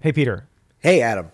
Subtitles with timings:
[0.00, 0.46] Hey, Peter.
[0.78, 1.32] Hey, Adam.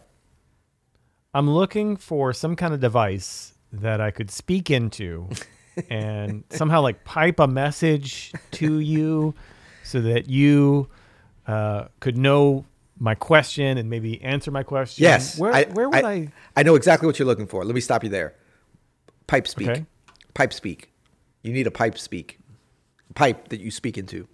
[1.35, 5.29] I'm looking for some kind of device that I could speak into
[5.91, 9.35] and somehow like pipe a message to you
[9.83, 10.89] so that you
[11.47, 12.65] uh, could know
[12.99, 15.03] my question and maybe answer my question.
[15.03, 15.39] Yes.
[15.39, 16.63] Where, I, where would I, I?
[16.63, 17.67] know exactly what you're looking for.
[17.67, 18.35] Let me stop you there.
[19.27, 19.69] Pipe speak.
[19.69, 19.85] Okay.
[20.33, 20.91] Pipe speak.
[21.43, 22.39] You need a pipe speak.
[23.15, 24.27] Pipe that you speak into.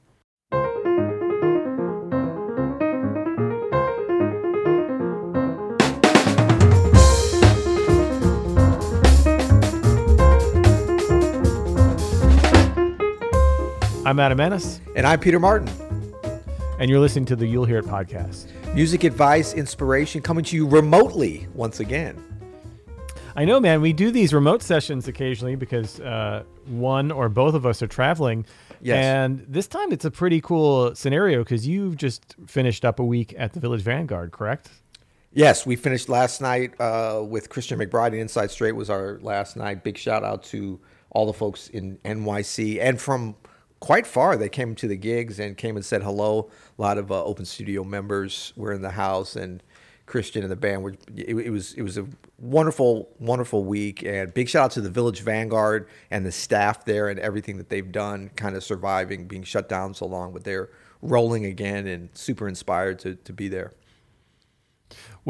[14.10, 15.68] I'm Adam Maness, And I'm Peter Martin.
[16.80, 18.48] and you're listening to the You'll Hear It podcast.
[18.74, 22.20] Music advice, inspiration coming to you remotely once again.
[23.36, 23.80] I know, man.
[23.80, 28.46] We do these remote sessions occasionally because uh, one or both of us are traveling.
[28.80, 28.96] Yes.
[28.96, 33.32] And this time it's a pretty cool scenario because you've just finished up a week
[33.38, 34.70] at the Village Vanguard, correct?
[35.32, 39.56] Yes, we finished last night uh, with Christian McBride and Inside Straight was our last
[39.56, 39.84] night.
[39.84, 43.36] Big shout out to all the folks in NYC and from
[43.80, 44.36] quite far.
[44.36, 46.50] They came to the gigs and came and said hello.
[46.78, 49.62] A lot of uh, Open Studio members were in the house, and
[50.06, 50.94] Christian and the band were.
[51.16, 52.06] It, it was it was a
[52.38, 54.04] wonderful wonderful week.
[54.04, 57.68] And big shout out to the Village Vanguard and the staff there and everything that
[57.68, 60.68] they've done, kind of surviving being shut down so long, but they're
[61.02, 63.72] rolling again and super inspired to to be there.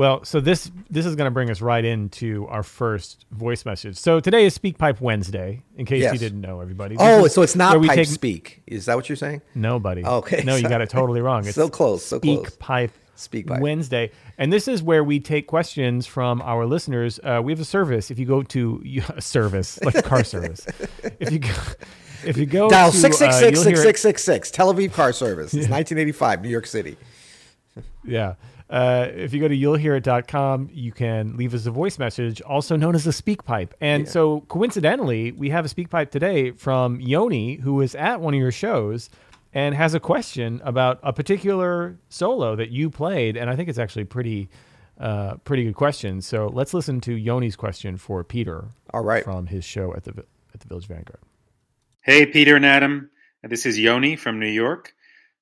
[0.01, 3.99] Well, so this this is going to bring us right into our first voice message.
[3.99, 5.63] So today is Speak Pipe Wednesday.
[5.77, 6.97] In case you didn't know, everybody.
[6.97, 8.63] This Oh, so it's not pipe take- speak.
[8.67, 9.43] Is that what you're saying?
[9.55, 10.03] Nobody.
[10.03, 11.45] Okay, No, you got it totally wrong.
[11.47, 12.57] It's So close, so Speak close.
[12.57, 12.93] Pipe.
[13.15, 13.61] Speak Pipe.
[13.61, 17.21] Wednesday, and this is where we take questions from our listeners.
[17.23, 18.11] Uh, we have a service.
[18.11, 18.83] If you go to
[19.15, 20.67] a service like car service,
[21.21, 21.53] if you go,
[22.25, 24.51] if you go Dial to, six six uh, six six six six six.
[24.51, 25.53] Tel Aviv Car Service.
[25.53, 26.97] It's 1985, New York City.
[28.03, 28.37] Yeah.
[28.71, 32.95] Uh, if you go to you'llhearit.com, you can leave us a voice message, also known
[32.95, 33.75] as a speak pipe.
[33.81, 38.33] And so, coincidentally, we have a speak pipe today from Yoni, who was at one
[38.33, 39.11] of your shows
[39.53, 43.37] and has a question about a particular solo that you played.
[43.37, 44.49] And I think it's actually pretty,
[45.01, 46.23] uh, pretty good question.
[46.23, 48.69] So let's listen to Yoni's question for Peter.
[48.95, 49.25] All right.
[49.25, 50.25] From his show at the
[50.55, 51.19] at the Village Vanguard.
[52.03, 53.11] Hey, Peter and Adam.
[53.43, 54.95] This is Yoni from New York.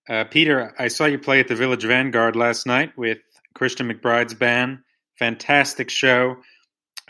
[0.08, 3.18] Uh, Peter, I saw you play at the Village Vanguard last night with
[3.54, 4.78] Christian McBride's band.
[5.18, 6.36] Fantastic show.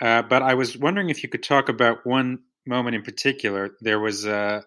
[0.00, 3.70] Uh, but I was wondering if you could talk about one moment in particular.
[3.80, 4.64] There was a,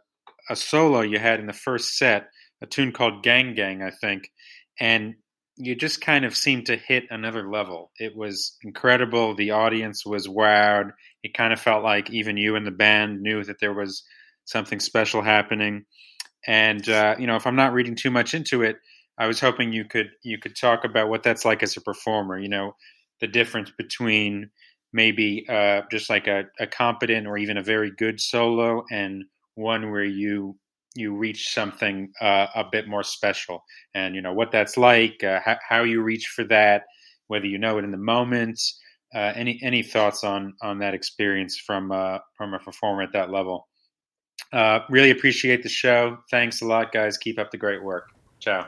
[0.49, 2.29] a solo you had in the first set,
[2.61, 4.29] a tune called Gang Gang, I think.
[4.79, 5.15] And
[5.57, 7.91] you just kind of seemed to hit another level.
[7.99, 9.35] It was incredible.
[9.35, 10.91] The audience was wowed.
[11.21, 14.03] It kind of felt like even you and the band knew that there was
[14.45, 15.85] something special happening.
[16.47, 18.77] And uh, you know, if I'm not reading too much into it,
[19.17, 22.39] I was hoping you could you could talk about what that's like as a performer.
[22.39, 22.75] You know,
[23.19, 24.49] the difference between
[24.93, 29.23] maybe uh, just like a, a competent or even a very good solo and
[29.55, 30.57] one where you
[30.95, 33.63] you reach something uh, a bit more special,
[33.93, 36.83] and you know what that's like, uh, how, how you reach for that,
[37.27, 38.59] whether you know it in the moment.
[39.13, 43.29] Uh, any any thoughts on on that experience from uh, from a performer at that
[43.29, 43.67] level?
[44.51, 46.17] Uh, really appreciate the show.
[46.29, 47.17] Thanks a lot, guys.
[47.17, 48.11] Keep up the great work.
[48.39, 48.67] Ciao.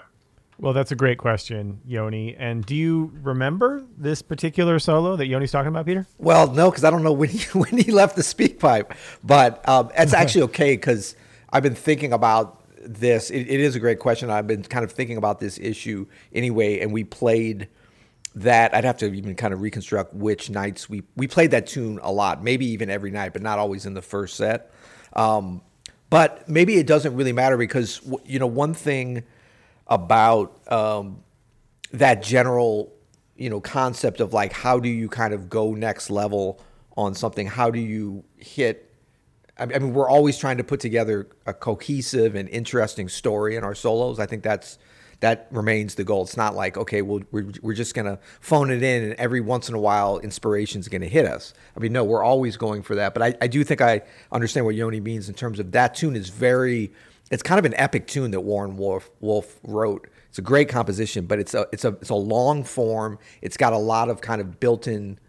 [0.59, 2.35] Well, that's a great question, Yoni.
[2.35, 6.07] And do you remember this particular solo that Yoni's talking about, Peter?
[6.17, 9.67] Well, no, because I don't know when he when he left the speak pipe, but
[9.67, 11.15] um, it's actually okay because
[11.51, 13.29] I've been thinking about this.
[13.29, 14.29] It, it is a great question.
[14.29, 17.67] I've been kind of thinking about this issue anyway, and we played
[18.35, 18.75] that.
[18.75, 22.11] I'd have to even kind of reconstruct which nights we we played that tune a
[22.11, 24.71] lot, maybe even every night, but not always in the first set.
[25.13, 25.61] Um,
[26.13, 29.23] but maybe it doesn't really matter because you know one thing
[29.87, 31.23] about um,
[31.91, 32.93] that general
[33.35, 36.61] you know concept of like how do you kind of go next level
[36.95, 38.93] on something how do you hit
[39.57, 43.75] I mean, we're always trying to put together a cohesive and interesting story in our
[43.75, 44.19] solos.
[44.19, 44.77] I think that's
[45.23, 46.23] that remains the goal.
[46.23, 49.69] It's not like okay, well, we're, we're just gonna phone it in, and every once
[49.69, 51.53] in a while, inspiration's gonna hit us.
[51.77, 53.13] I mean, no, we're always going for that.
[53.13, 54.01] But I, I do think I
[54.33, 56.91] understand what Yoni means in terms of that tune is very.
[57.31, 60.09] It's kind of an epic tune that Warren Wolf Wolf wrote.
[60.27, 63.17] It's a great composition, but it's a it's a it's a long form.
[63.41, 65.19] It's got a lot of kind of built-in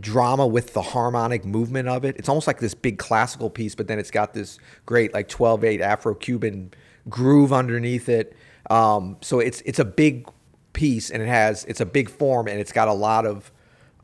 [0.00, 2.16] drama with the harmonic movement of it.
[2.16, 5.80] It's almost like this big classical piece, but then it's got this great like 12/8
[5.80, 6.72] Afro-Cuban
[7.10, 8.34] groove underneath it.
[8.70, 10.28] Um, so it's it's a big
[10.72, 13.52] piece and it has it's a big form and it's got a lot of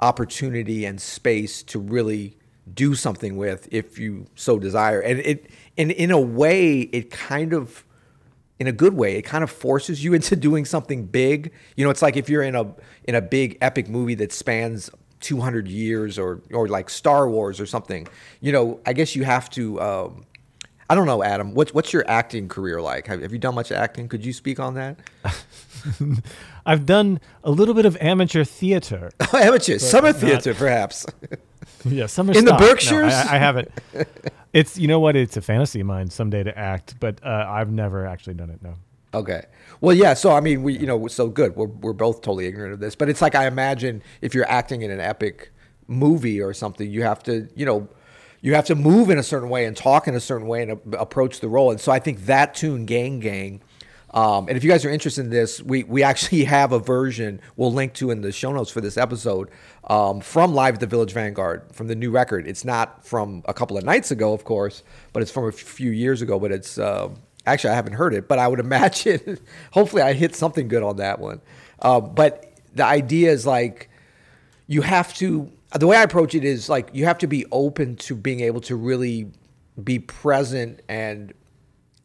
[0.01, 2.37] opportunity and space to really
[2.73, 5.01] do something with if you so desire.
[5.01, 7.85] And it and in a way it kind of
[8.61, 9.17] in a good way.
[9.17, 11.53] It kind of forces you into doing something big.
[11.77, 12.73] You know, it's like if you're in a
[13.05, 14.91] in a big epic movie that spans
[15.21, 18.07] 200 years or or like Star Wars or something.
[18.41, 19.81] You know, I guess you have to.
[19.81, 20.25] Um,
[20.91, 21.55] I don't know, Adam.
[21.55, 23.07] What's what's your acting career like?
[23.07, 24.09] Have, have you done much acting?
[24.09, 24.99] Could you speak on that?
[26.67, 29.13] I've done a little bit of amateur theater.
[29.33, 31.07] amateur, summer theater, perhaps.
[31.85, 32.59] yeah, summer in stock.
[32.59, 33.13] the Berkshires.
[33.13, 33.71] No, I, I, haven't.
[34.53, 35.15] It's you know what?
[35.15, 38.61] It's a fantasy of mine someday to act, but uh, I've never actually done it.
[38.61, 38.75] No.
[39.15, 39.45] Okay.
[39.81, 40.15] Well, yeah.
[40.15, 41.55] So I mean, we you know, so good.
[41.55, 44.83] We're we're both totally ignorant of this, but it's like I imagine if you're acting
[44.83, 45.53] in an epic
[45.87, 47.89] movie or something, you have to you know.
[48.43, 50.73] You have to move in a certain way and talk in a certain way and
[50.73, 51.71] a- approach the role.
[51.71, 53.61] And so I think that tune, Gang Gang,
[54.13, 57.41] um, and if you guys are interested in this, we, we actually have a version
[57.57, 59.51] we'll link to in the show notes for this episode
[59.85, 62.47] um, from Live at the Village Vanguard from the new record.
[62.47, 64.83] It's not from a couple of nights ago, of course,
[65.13, 66.39] but it's from a few years ago.
[66.41, 67.11] But it's uh,
[67.47, 69.39] actually, I haven't heard it, but I would imagine,
[69.73, 71.41] hopefully, I hit something good on that one.
[71.79, 73.91] Uh, but the idea is like,
[74.67, 77.97] you have to, the way I approach it is like, you have to be open
[77.97, 79.31] to being able to really
[79.83, 81.33] be present and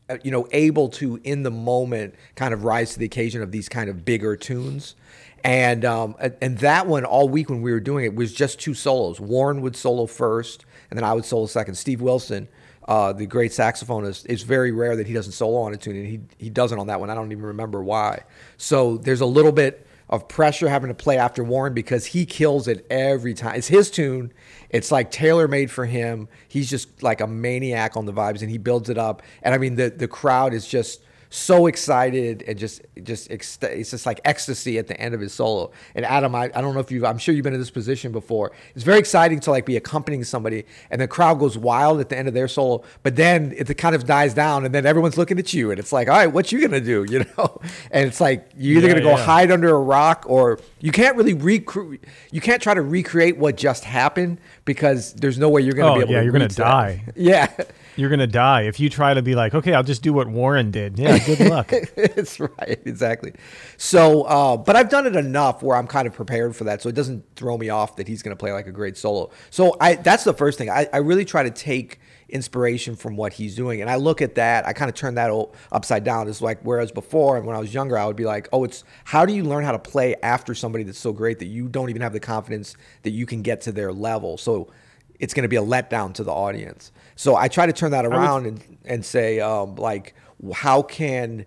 [0.08, 3.52] uh, you know, able to in the moment kind of rise to the occasion of
[3.52, 4.96] these kind of bigger tunes.
[5.44, 8.74] And um, and that one all week when we were doing it was just two
[8.74, 9.20] solos.
[9.20, 11.76] Warren would solo first, and then I would solo second.
[11.76, 12.48] Steve Wilson,
[12.88, 16.08] uh, the great saxophonist, it's very rare that he doesn't solo on a tune, and
[16.08, 17.10] he he doesn't on that one.
[17.10, 18.24] I don't even remember why.
[18.58, 22.68] So there's a little bit of pressure having to play after Warren because he kills
[22.68, 23.56] it every time.
[23.56, 24.32] It's his tune.
[24.70, 26.28] It's like tailor made for him.
[26.48, 29.24] He's just like a maniac on the vibes and he builds it up.
[29.42, 34.06] And I mean the the crowd is just so excited and just just it's just
[34.06, 35.72] like ecstasy at the end of his solo.
[35.96, 38.12] And Adam, I, I don't know if you I'm sure you've been in this position
[38.12, 38.52] before.
[38.76, 42.18] It's very exciting to like be accompanying somebody and the crowd goes wild at the
[42.18, 45.40] end of their solo, but then it kind of dies down and then everyone's looking
[45.40, 47.06] at you and it's like, all right, what you gonna do?
[47.16, 47.62] You know?
[47.92, 49.26] And it's like you're either Yeah, gonna go yeah.
[49.26, 53.58] hide under a rock or you can't really recreate you can't try to recreate what
[53.58, 56.34] just happened because there's no way you're gonna Oh, be able to yeah, to you're
[56.34, 56.64] gonna reach that.
[56.64, 57.04] die.
[57.16, 57.52] Yeah.
[57.96, 60.72] You're gonna die if you try to be like, okay, I'll just do what Warren
[60.72, 61.00] did.
[61.00, 61.70] Yeah, good luck.
[61.72, 63.34] it's right, exactly.
[63.78, 66.90] So, uh, but I've done it enough where I'm kind of prepared for that, so
[66.90, 69.30] it doesn't throw me off that he's to play like a great solo.
[69.50, 70.70] So, I that's the first thing.
[70.70, 74.36] I, I really try to take inspiration from what he's doing, and I look at
[74.36, 74.66] that.
[74.66, 75.32] I kind of turn that
[75.72, 76.28] upside down.
[76.28, 79.26] It's like whereas before, when I was younger, I would be like, oh, it's how
[79.26, 82.02] do you learn how to play after somebody that's so great that you don't even
[82.02, 84.38] have the confidence that you can get to their level.
[84.38, 84.72] So.
[85.18, 86.92] It's going to be a letdown to the audience.
[87.16, 90.14] So I try to turn that around and, and say, um, like,
[90.54, 91.46] how can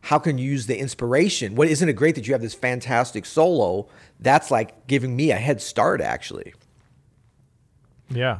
[0.00, 1.54] how can you use the inspiration?
[1.54, 3.88] What isn't it great that you have this fantastic solo?
[4.20, 6.54] That's like giving me a head start, actually.
[8.08, 8.38] Yeah,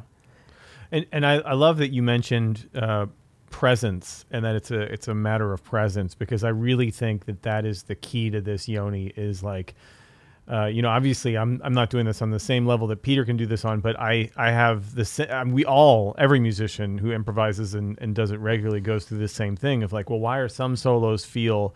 [0.92, 3.06] and and I, I love that you mentioned uh,
[3.50, 7.42] presence and that it's a it's a matter of presence because I really think that
[7.42, 9.74] that is the key to this Yoni is like.
[10.50, 13.24] Uh, you know, obviously, I'm I'm not doing this on the same level that Peter
[13.24, 17.12] can do this on, but I I have the um, we all every musician who
[17.12, 20.38] improvises and, and does it regularly goes through the same thing of like, well, why
[20.38, 21.74] are some solos feel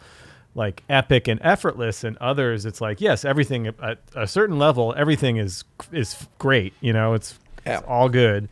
[0.54, 5.36] like epic and effortless, and others it's like, yes, everything at a certain level, everything
[5.36, 7.78] is is great, you know, it's, Yeah.
[7.78, 8.48] it's all good,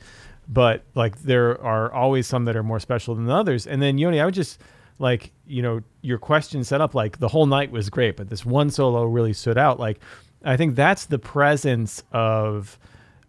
[0.49, 4.21] but like there are always some that are more special than others, and then Yoni,
[4.21, 4.61] I would just
[5.01, 8.47] like you know your question set up like the whole night was great but this
[8.47, 9.81] one solo really stood out.
[9.81, 10.01] Like
[10.43, 12.79] i think that's the presence of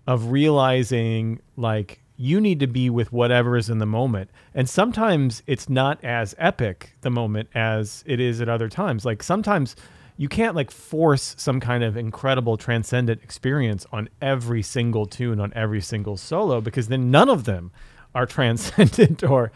[0.08, 4.30] of realizing like you need to be with whatever is in the moment.
[4.54, 9.06] And sometimes it's not as epic the moment as it is at other times.
[9.06, 9.76] Like sometimes
[10.18, 15.52] you can't like force some kind of incredible transcendent experience on every single tune on
[15.56, 17.72] every single solo because then none of them
[18.14, 19.52] are transcendent or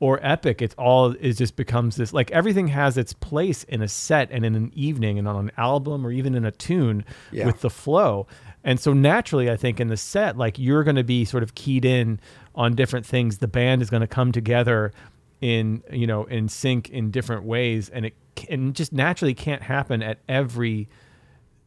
[0.00, 3.88] or epic it's all it just becomes this like everything has its place in a
[3.88, 7.44] set and in an evening and on an album or even in a tune Yeah.
[7.46, 8.26] with the flow.
[8.64, 11.54] And so naturally i think in the set like you're going to be sort of
[11.54, 12.18] keyed in
[12.54, 13.38] on different things.
[13.38, 14.92] The band is going to come together
[15.40, 20.02] in you know in sync in different ways and it can just naturally can't happen
[20.02, 20.88] at every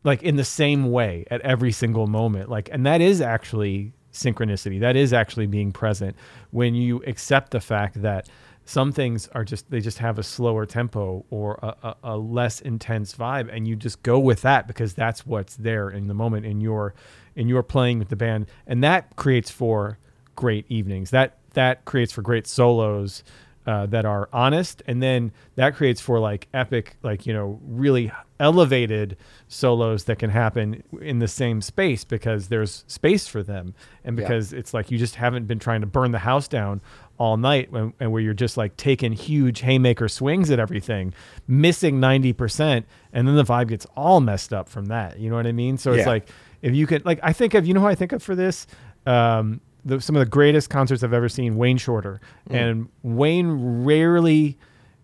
[0.03, 2.49] like in the same way at every single moment.
[2.49, 4.79] Like and that is actually synchronicity.
[4.79, 6.15] That is actually being present
[6.51, 8.29] when you accept the fact that
[8.65, 12.61] some things are just they just have a slower tempo or a, a, a less
[12.61, 16.45] intense vibe and you just go with that because that's what's there in the moment
[16.45, 16.93] in your
[17.35, 18.45] in your playing with the band.
[18.67, 19.97] And that creates for
[20.35, 21.09] great evenings.
[21.09, 23.23] That that creates for great solos
[23.65, 28.11] uh, that are honest, and then that creates for like epic, like you know, really
[28.39, 29.15] elevated
[29.47, 34.51] solos that can happen in the same space because there's space for them, and because
[34.51, 34.59] yeah.
[34.59, 36.81] it's like you just haven't been trying to burn the house down
[37.17, 41.13] all night, when, and where you're just like taking huge haymaker swings at everything,
[41.47, 45.19] missing ninety percent, and then the vibe gets all messed up from that.
[45.19, 45.77] You know what I mean?
[45.77, 45.99] So yeah.
[45.99, 46.27] it's like
[46.61, 48.67] if you could, like, I think of you know who I think of for this.
[49.05, 52.21] Um, the, some of the greatest concerts I've ever seen, Wayne Shorter.
[52.49, 52.55] Mm.
[52.55, 54.57] And Wayne rarely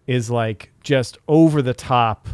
[0.07, 2.27] is like just over the top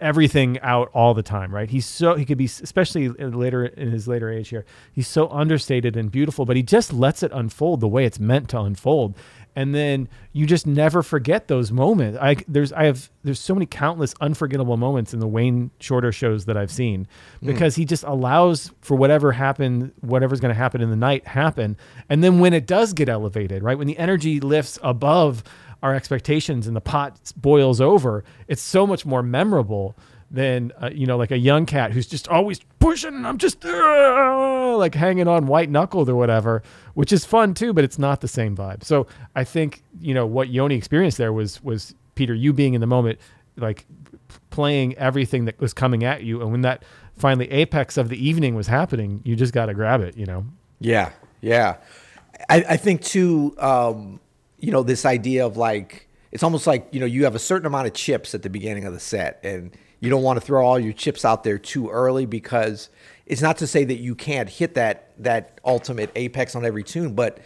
[0.00, 1.70] everything out all the time, right?
[1.70, 4.64] He's so he could be especially later in his later age here.
[4.92, 8.48] He's so understated and beautiful, but he just lets it unfold the way it's meant
[8.50, 9.16] to unfold
[9.56, 12.18] and then you just never forget those moments.
[12.20, 16.46] I there's I have there's so many countless unforgettable moments in the Wayne Shorter shows
[16.46, 17.06] that I've seen
[17.40, 17.46] hmm.
[17.46, 17.78] because mm.
[17.78, 21.76] he just allows for whatever happened, whatever's going to happen in the night happen,
[22.08, 25.44] and then when it does get elevated, right when the energy lifts above
[25.82, 29.94] our expectations and the pot boils over, it's so much more memorable
[30.34, 34.76] than uh, you know like a young cat who's just always pushing i'm just uh,
[34.76, 36.62] like hanging on white knuckled or whatever
[36.94, 38.82] which is fun too but it's not the same vibe.
[38.82, 42.80] So i think you know what yoni experienced there was was peter you being in
[42.80, 43.18] the moment
[43.56, 43.86] like
[44.50, 46.40] playing everything that was coming at you.
[46.40, 46.82] And when that
[47.16, 50.44] finally apex of the evening was happening you just got to grab it you know?
[50.80, 51.76] Yeah yeah.
[52.48, 54.20] I, I think too um,
[54.58, 56.03] you know this idea of like
[56.34, 58.84] it's almost like you know you have a certain amount of chips at the beginning
[58.84, 61.88] of the set and you don't want to throw all your chips out there too
[61.88, 62.90] early because
[63.24, 67.14] it's not to say that you can't hit that that ultimate apex on every tune,
[67.14, 67.38] but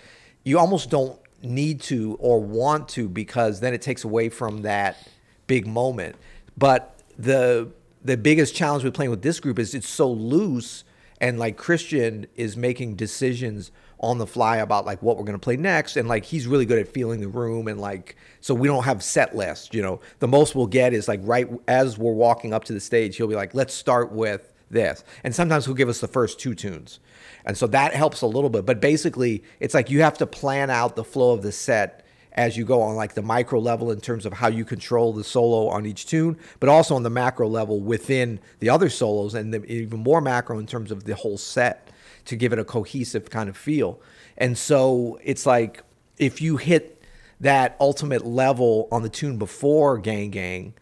[0.42, 5.08] you almost don't need to or want to because then it takes away from that
[5.46, 6.16] big moment.
[6.56, 7.70] But the
[8.02, 10.82] the biggest challenge with playing with this group is it's so loose
[11.20, 15.42] and like Christian is making decisions on the fly about like what we're going to
[15.42, 18.68] play next and like he's really good at feeling the room and like so we
[18.68, 20.00] don't have set lists you know?
[20.20, 23.26] The most we'll get is like right as we're walking up to the stage he'll
[23.26, 25.02] be like let's start with this.
[25.24, 27.00] And sometimes he'll give us the first two tunes.
[27.46, 30.70] And so that helps a little bit but basically it's like you have to plan
[30.70, 34.00] out the flow of the set as you go on like the micro level in
[34.00, 37.48] terms of how you control the solo on each tune but also on the macro
[37.48, 41.36] level within the other solos and the, even more macro in terms of the whole
[41.36, 41.90] set
[42.28, 44.00] to give it a cohesive kind of feel.
[44.36, 45.82] And so it's like
[46.18, 47.02] if you hit
[47.40, 50.74] that ultimate level on the tune before Gang Gang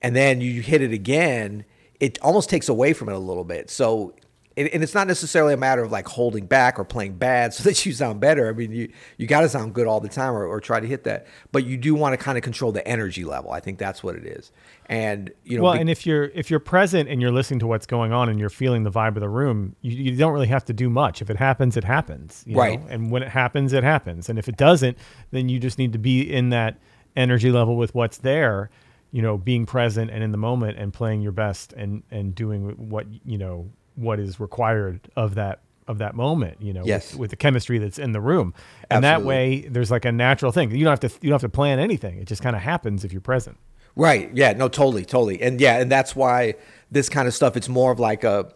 [0.00, 1.64] and then you hit it again,
[1.98, 3.68] it almost takes away from it a little bit.
[3.68, 4.14] So
[4.56, 7.84] and, it's not necessarily a matter of like holding back or playing bad so that
[7.84, 8.48] you sound better.
[8.48, 10.86] I mean, you you got to sound good all the time or, or try to
[10.86, 13.50] hit that, but you do want to kind of control the energy level.
[13.52, 14.52] I think that's what it is.
[14.86, 17.66] And you know, well, be- and if you're if you're present and you're listening to
[17.66, 20.46] what's going on and you're feeling the vibe of the room, you, you don't really
[20.46, 21.20] have to do much.
[21.20, 22.44] If it happens, it happens.
[22.48, 22.80] right.
[22.80, 22.86] Know?
[22.88, 24.28] And when it happens, it happens.
[24.28, 24.96] And if it doesn't,
[25.30, 26.78] then you just need to be in that
[27.16, 28.70] energy level with what's there
[29.10, 32.90] you know being present and in the moment and playing your best and and doing
[32.90, 37.12] what you know what is required of that of that moment, you know, yes.
[37.12, 38.52] with, with, the chemistry that's in the room.
[38.90, 39.24] And Absolutely.
[39.24, 40.72] that way there's like a natural thing.
[40.72, 42.18] You don't have to you don't have to plan anything.
[42.18, 43.56] It just kind of happens if you're present.
[43.94, 44.30] Right.
[44.34, 45.40] Yeah, no totally, totally.
[45.40, 46.54] And yeah, and that's why
[46.90, 48.52] this kind of stuff it's more of like a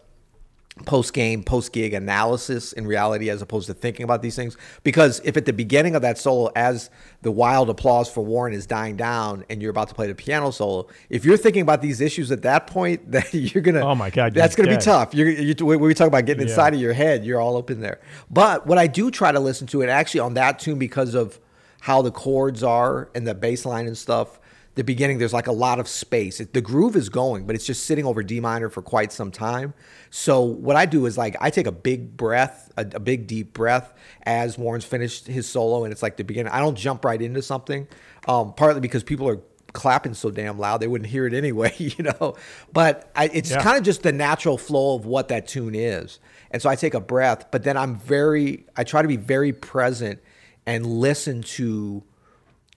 [0.86, 4.56] post game, post gig analysis in reality as opposed to thinking about these things.
[4.82, 6.90] Because if at the beginning of that solo, as
[7.22, 10.50] the wild applause for Warren is dying down and you're about to play the piano
[10.50, 14.10] solo, if you're thinking about these issues at that point, that you're gonna oh my
[14.10, 14.78] god, that's gonna dead.
[14.78, 15.14] be tough.
[15.14, 16.50] You're, you when we talk about getting yeah.
[16.50, 18.00] inside of your head, you're all up in there.
[18.30, 21.38] But what I do try to listen to, and actually on that tune because of
[21.80, 24.39] how the chords are and the bass line and stuff
[24.76, 26.40] the beginning there's like a lot of space.
[26.40, 29.30] It, the groove is going but it's just sitting over d minor for quite some
[29.30, 29.74] time.
[30.10, 33.52] So what i do is like i take a big breath a, a, big deep
[33.52, 36.52] breath as warren's finished his solo and it's like the beginning.
[36.52, 37.88] I don't jump right into something
[38.28, 39.40] um, partly because people are
[39.72, 42.36] clapping so damn loud they wouldn't hear it anyway you know?
[42.72, 43.62] But I, it's yeah.
[43.62, 46.18] kind of just the natural flow of what that tune is.
[46.50, 49.52] And so i take a breath but then i'm very i try to be very
[49.52, 50.20] present
[50.66, 52.02] and listen to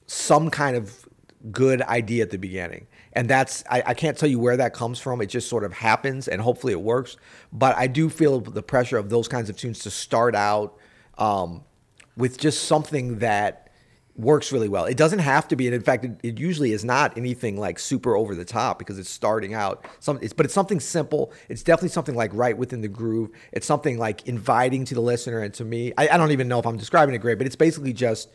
[0.07, 1.02] some kind of
[1.51, 2.88] good idea at the beginning.
[3.13, 5.21] And that's, I, I, can't tell you where that comes from.
[5.21, 7.17] It just sort of happens and hopefully it works.
[7.51, 10.77] But I do feel the pressure of those kinds of tunes to start out
[11.17, 11.63] um,
[12.15, 13.63] with just something that
[14.15, 14.85] works really well.
[14.85, 17.79] It doesn't have to be, and in fact, it, it, usually is not anything like
[17.79, 19.85] super over the top because it's starting out.
[20.00, 21.33] Some, it's, but it's something simple.
[21.50, 23.31] It's definitely something like right within the groove.
[23.51, 25.93] It's something like inviting to the listener and to me.
[25.97, 28.29] I, I don't even know if I'm describing it great, but it's basically just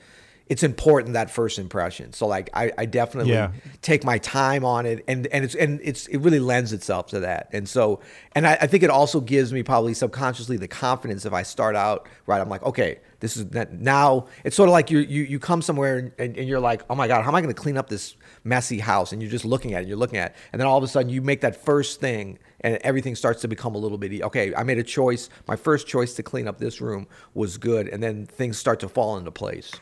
[0.49, 2.13] it's important that first impression.
[2.13, 3.51] So like I, I definitely Yeah.
[3.83, 7.21] take my time on it and and it's and it's it really lends itself to
[7.21, 7.49] that.
[7.53, 8.01] And so
[8.33, 11.77] and I, I think it also gives me probably subconsciously the confidence if I start
[11.77, 12.41] out right.
[12.41, 15.61] I'm like, okay, this is that now it's sort of like you you you come
[15.61, 18.17] somewhere and, and you're like, oh my God, how am I gonna clean up this
[18.45, 19.13] messy house?
[19.13, 20.89] And you're just looking at it, you're looking at it, and then all of a
[20.89, 24.53] sudden you make that first thing and everything starts to become a little bit okay
[24.57, 28.03] i made a choice my first choice to clean up this room was good and
[28.03, 29.73] then things start to fall into place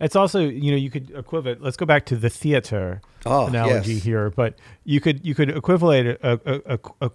[0.00, 1.62] It's also, you know, you could equivalent.
[1.62, 4.02] Let's go back to the theater Oh, analogy yes.
[4.04, 7.10] here, but you could you could equivalate it, a, a, a,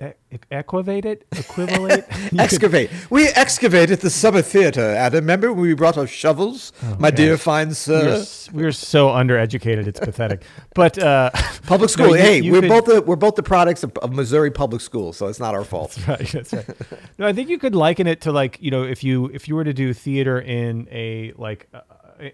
[0.00, 0.12] a,
[0.50, 2.04] equivate it, equivalate.
[2.10, 6.72] You could- excavate we excavated the summer theater adam remember when we brought our shovels
[6.98, 7.40] my dear gosh.
[7.42, 9.86] fine we are, sir we are so undereducated.
[9.86, 10.42] It's pathetic.
[10.74, 11.30] But uh,
[11.66, 13.96] public no, school you- hey you we're could- both the we're both the products of,
[13.98, 16.68] of missouri public school so it's not our fault right that's right
[17.18, 19.54] no i think you could liken it to like you know if you if you
[19.56, 21.80] were to do theater in a like uh,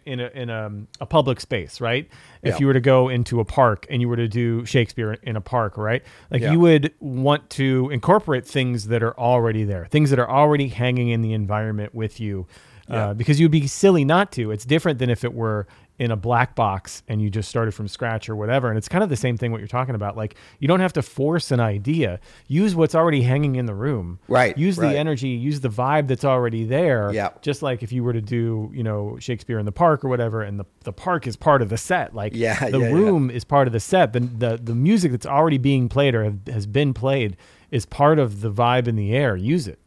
[0.06, 0.70] in a in a,
[1.00, 2.08] a public space right
[2.42, 2.58] if Yeah.
[2.60, 5.40] you were to go into a park and you were to do shakespeare in a
[5.40, 6.52] park right like Yeah.
[6.52, 11.08] you would want to incorporate things that are already there things that are already hanging
[11.08, 12.46] in the environment with you
[12.88, 13.08] Yeah.
[13.10, 15.66] uh, because you'd be silly not to it's different than if it were
[15.98, 18.68] in a black box and you just started from scratch or whatever.
[18.68, 20.16] And it's kind of the same thing what you're talking about.
[20.16, 22.18] Like you don't have to force an idea.
[22.48, 24.18] Use what's already hanging in the room.
[24.26, 24.92] Right, use right.
[24.92, 27.10] the energy use the vibe that's already there.
[27.12, 27.30] Yeah.
[27.42, 30.42] just like if you were to do you know shakespeare in the park or whatever
[30.42, 32.14] and the, the park is part of the set.
[32.14, 32.92] Like Yeah, the yeah, yeah.
[32.92, 34.12] room is part of the set.
[34.12, 37.36] The, the the music that's already being played or have, has been played
[37.70, 39.36] is part of the vibe in the air.
[39.36, 39.78] Use it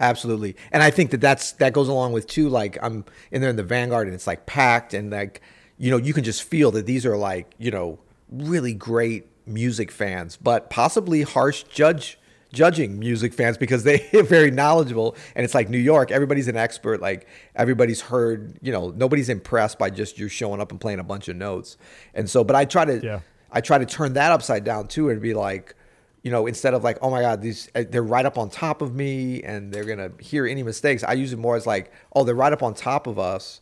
[0.00, 2.48] Absolutely, and I think that that's that goes along with too.
[2.48, 5.40] Like I'm in there in the Vanguard, and it's like packed, and like
[5.76, 7.98] you know you can just feel that these are like you know
[8.30, 12.18] really great music fans, but possibly harsh judge
[12.52, 16.10] judging music fans because they are very knowledgeable, and it's like New York.
[16.10, 17.00] Everybody's an expert.
[17.00, 17.26] Like
[17.56, 18.56] everybody's heard.
[18.62, 21.76] You know, nobody's impressed by just you showing up and playing a bunch of notes.
[22.14, 23.20] And so, but I try to Yeah.
[23.50, 25.74] I try to turn that upside down too, and be like
[26.22, 28.82] you know, instead of like, oh my God, these uh, they're right up on top
[28.82, 31.02] of me and they're gonna hear any mistakes.
[31.04, 33.60] I use it more as like, oh, they're right up on top of us,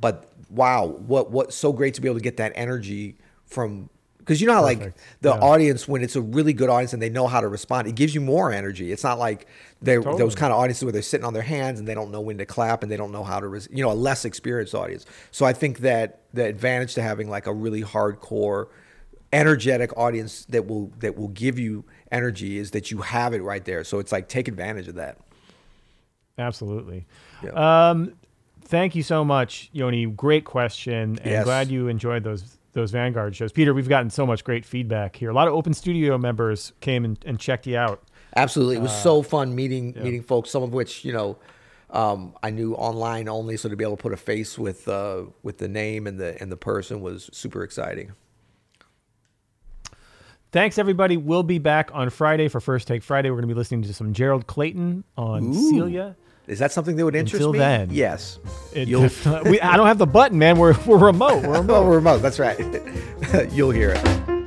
[0.00, 4.42] but wow, what what so great to be able to get that energy from because
[4.42, 4.80] you know how like
[5.22, 5.38] the Yeah.
[5.40, 8.14] audience when it's a really good audience and they know how to respond, it gives
[8.14, 8.92] you more energy.
[8.92, 9.46] It's not like
[9.80, 10.18] they're Totally.
[10.22, 12.36] those kind of audiences where they're sitting on their hands and they don't know when
[12.36, 15.06] to clap and they don't know how to, res- you know, a less experienced audience.
[15.30, 18.66] So I think that the advantage to having like a really hardcore
[19.32, 23.64] energetic audience that will that will give you energy is that you have it right
[23.64, 23.84] there.
[23.84, 25.18] So it's like take advantage of that.
[26.38, 27.06] Absolutely.
[27.42, 27.90] Yeah.
[27.90, 28.14] Um,
[28.62, 30.06] thank you so much, Yoni.
[30.06, 31.44] Great question, and Yes.
[31.44, 33.50] glad you enjoyed those those Vanguard shows.
[33.50, 35.30] Peter, we've gotten so much great feedback here.
[35.30, 38.02] A lot of Open Studio members came and, and checked you out.
[38.36, 40.50] Absolutely, it was Uh, so fun meeting meeting folks.
[40.50, 41.38] Some of which you know
[41.90, 45.24] um, I knew online only, so to be able to put a face with uh,
[45.42, 48.12] with the name and the and the person was super exciting.
[50.50, 51.16] Thanks, everybody.
[51.18, 53.28] We'll be back on Friday for First Take Friday.
[53.30, 55.70] We're going to be listening to some Gerald Clayton on Ooh.
[55.70, 56.16] Celia.
[56.46, 57.58] Is that something that would interest Until me?
[57.58, 57.90] then.
[57.90, 58.38] yes.
[58.72, 59.10] It You'll-
[59.44, 60.58] we, I don't have the button, man.
[60.58, 61.42] We're, we're remote.
[61.42, 61.74] We're oh, remote.
[61.84, 62.18] Oh, remote.
[62.22, 62.58] That's right.
[63.52, 64.37] You'll hear it.